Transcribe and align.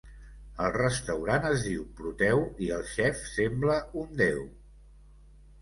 El 0.67 0.71
restaurant 0.77 1.45
es 1.49 1.65
diu 1.67 1.83
Proteu 1.99 2.41
i 2.69 2.71
el 2.79 2.89
xef 2.95 3.21
sembla 3.35 3.77
un 4.05 4.11
déu. 4.23 4.41